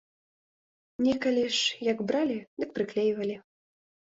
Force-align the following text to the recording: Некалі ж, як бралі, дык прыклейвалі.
Некалі 1.09 1.43
ж, 1.57 1.77
як 1.91 2.01
бралі, 2.13 2.39
дык 2.65 2.69
прыклейвалі. 2.79 3.35